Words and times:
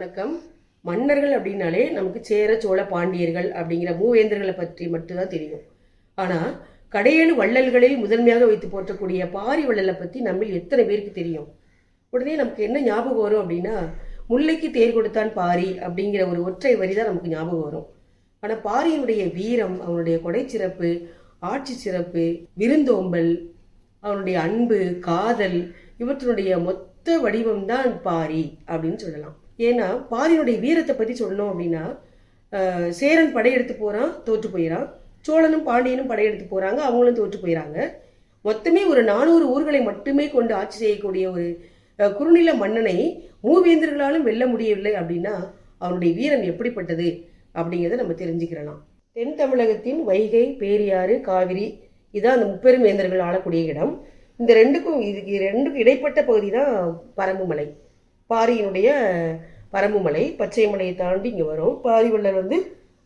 வணக்கம். 0.00 0.34
மன்னர்கள் 0.88 1.32
அப்படின்னாலே 1.36 1.80
நமக்கு 1.96 2.20
சேர 2.28 2.50
சோழ 2.62 2.80
பாண்டியர்கள் 2.92 3.48
அப்படிங்கிற 3.60 3.90
மூவேந்தர்களை 3.98 4.52
பற்றி 4.60 4.84
மட்டும்தான் 4.92 5.32
தெரியும். 5.32 5.64
ஆனா 6.22 6.38
கடையேழு 6.94 7.32
வள்ளல்களில் 7.40 7.96
முதன்மையாக 8.02 8.46
வைத்து 8.50 8.68
போற்றக்கூடிய 8.74 9.26
பாரி 9.34 9.62
வள்ளலை 9.70 9.94
பத்தி 9.98 10.18
நம்மில் 10.28 10.54
எத்தனை 10.60 10.84
பேருக்கு 10.90 11.12
தெரியும்? 11.18 11.48
உடனே 12.12 12.36
நமக்கு 12.40 12.62
என்ன 12.68 12.80
ஞாபகம் 12.86 13.24
வரும் 13.24 13.42
அப்படின்னா 13.42 13.74
முல்லைக்கு 14.30 14.70
தேர் 14.78 14.96
கொடுத்தான் 14.98 15.32
பாரி 15.40 15.68
அப்படிங்கிற 15.88 16.24
ஒரு 16.32 16.40
ஒற்றை 16.50 16.72
வரி 16.82 16.96
தான் 17.00 17.10
நமக்கு 17.10 17.34
ஞாபகம் 17.34 17.66
வரும். 17.66 17.86
ஆனா 18.42 18.56
பாரியினுடைய 18.68 19.26
வீரம் 19.38 19.76
அவனுடைய 19.86 20.16
கொடை 20.24 20.42
சிறப்பு 20.54 20.92
ஆட்சி 21.52 21.76
சிறப்பு 21.84 22.24
விருந்தோம்பல் 22.62 23.32
அவனுடைய 24.04 24.38
அன்பு 24.46 24.80
காதல் 25.10 25.60
இவற்றினுடைய 26.04 26.62
மொத்த 26.70 27.18
வடிவம் 27.26 27.68
தான் 27.74 27.92
பாரி 28.08 28.42
அப்படின்னு 28.70 29.00
சொல்லலாம். 29.04 29.36
ஏன்னா 29.68 29.86
பாரியினுடைய 30.12 30.56
வீரத்தை 30.64 30.94
பற்றி 30.96 31.14
சொல்லணும் 31.20 31.50
அப்படின்னா 31.52 31.84
சேரன் 33.00 33.34
படையெடுத்து 33.34 33.74
போகிறான் 33.80 34.12
தோற்று 34.26 34.48
போயிறான். 34.54 34.86
சோழனும் 35.26 35.66
பாண்டியனும் 35.68 36.10
படையெடுத்து 36.12 36.46
போகிறாங்க 36.52 36.80
அவங்களும் 36.86 37.18
தோற்று 37.18 37.38
போயிறாங்க. 37.42 37.78
மொத்தமே 38.48 38.82
ஒரு 38.92 39.00
நானூறு 39.10 39.44
ஊர்களை 39.54 39.80
மட்டுமே 39.88 40.26
கொண்டு 40.36 40.52
ஆட்சி 40.60 40.78
செய்யக்கூடிய 40.82 41.24
ஒரு 41.34 41.46
குறுநில 42.18 42.50
மன்னனை 42.60 42.96
மூவேந்தர்களாலும் 43.46 44.26
வெல்ல 44.28 44.44
முடியவில்லை 44.52 44.92
அப்படின்னா 45.00 45.34
அவனுடைய 45.84 46.12
வீரம் 46.20 46.46
எப்படிப்பட்டது 46.50 47.08
அப்படிங்கிறத 47.58 48.00
நம்ம 48.00 48.16
தெரிஞ்சுக்கிறலாம். 48.22 48.80
தென் 49.16 49.36
தமிழகத்தின் 49.40 50.00
வைகை 50.08 50.44
பேரியாறு 50.62 51.14
காவிரி 51.28 51.66
இதான் 52.14 52.36
அந்த 52.36 52.46
முப்பெரும் 52.52 52.86
வேந்தர்கள் 52.86 53.26
ஆளக்கூடிய 53.28 53.62
இடம். 53.72 53.92
இந்த 54.40 54.52
ரெண்டுக்கும் 54.60 55.00
இதுக்கு 55.10 55.34
ரெண்டுக்கும் 55.46 55.82
இடைப்பட்ட 55.84 56.20
பகுதி 56.28 56.48
தான் 56.58 56.74
பரம்புமலை 57.20 57.66
பாரியினுடைய 58.32 58.88
பரம்புமலை 59.74 60.24
பச்சை 60.40 60.66
மலையை 60.72 60.94
தாண்டி 61.00 61.28
இங்கே 61.32 61.46
வரும். 61.52 61.74
பாரி 61.86 62.08
வள்ளல் 62.14 62.40
வந்து 62.40 62.58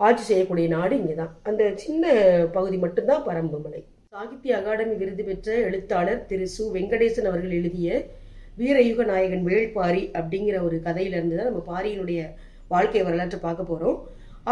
ஆட்சி 0.00 0.24
செய்யக்கூடிய 0.28 0.66
நாடு 0.74 0.94
இங்கே 1.00 1.14
தான் 1.20 1.32
அந்த 1.48 1.62
சின்ன 1.84 2.04
பகுதி 2.56 2.76
மட்டும்தான் 2.84 3.24
பரம்புமலை. 3.28 3.80
சாகித்ய 4.14 4.56
அகாடமி 4.58 4.94
விருது 5.00 5.24
பெற்ற 5.28 5.50
எழுத்தாளர் 5.68 6.22
திரு 6.30 6.46
சு. 6.54 6.62
வெங்கடேசன் 6.76 7.28
அவர்கள் 7.30 7.56
எழுதிய 7.58 7.88
வீரயுக 8.60 9.04
நாயகன் 9.10 9.44
வேள்பாரி 9.48 10.02
அப்படிங்கிற 10.20 10.56
ஒரு 10.68 10.76
கதையிலிருந்து 10.86 11.36
தான் 11.38 11.50
நம்ம 11.50 11.62
பாரியினுடைய 11.72 12.20
வாழ்க்கை 12.72 13.02
வரலாற்றை 13.08 13.38
பார்க்க 13.44 13.70
போகிறோம் 13.70 13.98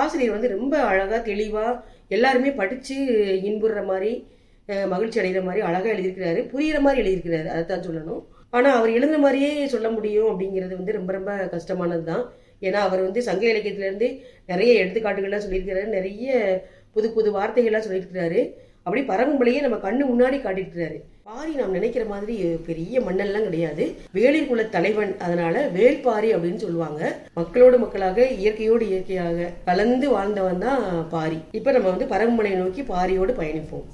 ஆசிரியர் 0.02 0.34
வந்து 0.36 0.54
ரொம்ப 0.56 0.74
அழகாக 0.90 1.20
தெளிவாக 1.30 1.74
எல்லாருமே 2.16 2.50
படித்து 2.60 2.96
இன்புறுற 3.48 3.80
மாதிரி 3.90 4.12
மகிழ்ச்சி 4.92 5.18
அடைகிற 5.20 5.42
மாதிரி 5.44 5.60
அழகாக 5.68 5.92
எழுதியிருக்கிறாரு. 5.94 6.40
புரிகிற 6.52 6.78
மாதிரி 6.86 7.02
எழுதியிருக்கிறாரு. 7.02 7.48
அதை 7.54 7.62
தான் 7.70 7.86
சொல்லணும். 7.86 8.22
ஆனால் 8.52 8.76
அவர் 8.78 8.94
எழுதுன 8.96 9.18
மாதிரியே 9.24 9.50
சொல்ல 9.72 9.88
முடியும் 9.96 10.30
அப்படிங்கிறது 10.30 10.74
வந்து 10.78 10.96
ரொம்ப 10.98 11.10
ரொம்ப 11.16 11.32
கஷ்டமானது 11.54 12.04
தான் 12.04 12.24
ஏன்னா 12.66 12.78
அவர் 12.86 13.04
வந்து 13.06 13.20
சங்க 13.26 13.44
இலக்கியத்திலேருந்து 13.50 14.08
நிறைய 14.50 14.70
எடுத்துக்காட்டுகள்லாம் 14.82 15.44
சொல்லியிருக்கிறாரு 15.44 15.88
நிறைய 15.96 16.30
புது 16.94 17.08
புது 17.16 17.28
வார்த்தைகள்லாம் 17.36 17.84
சொல்லியிருக்கிறாரு. 17.86 18.40
அப்படி 18.84 19.00
பரம்பலையே 19.10 19.60
நம்ம 19.64 19.76
கண்ணு 19.84 20.02
முன்னாடி 20.10 20.36
காட்டியிருக்கிறாரு. 20.44 20.98
பாரி 21.28 21.52
நாம் 21.58 21.74
நினைக்கிற 21.76 22.04
மாதிரி 22.12 22.34
பெரிய 22.68 23.00
மண்ணெல்லாம் 23.06 23.46
கிடையாது. 23.48 23.84
வேளிர் 24.16 24.48
குல 24.50 24.62
தலைவன் 24.76 25.12
அதனால 25.24 25.54
வேள்பாரி 25.76 26.28
அப்படின்னு 26.34 26.64
சொல்லுவாங்க. 26.64 27.02
மக்களோடு 27.38 27.78
மக்களாக 27.84 28.28
இயற்கையோடு 28.40 28.86
இயற்கையாக 28.90 29.50
கலந்து 29.68 30.08
வாழ்ந்தவன் 30.14 30.64
தான் 30.66 30.82
பாரி. 31.14 31.38
இப்ப 31.58 31.72
நம்ம 31.76 31.90
வந்து 31.94 32.12
பரம்புமலையை 32.14 32.58
நோக்கி 32.62 32.84
பாரியோடு 32.92 33.34
பயணிப்போம். 33.40 33.86